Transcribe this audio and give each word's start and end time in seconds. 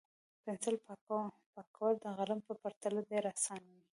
د 0.03 0.03
پنسل 0.45 0.75
پاکول 1.55 1.95
د 2.01 2.05
قلم 2.17 2.39
په 2.47 2.53
پرتله 2.61 2.99
ډېر 3.11 3.23
اسانه 3.33 3.67
وي. 3.75 3.83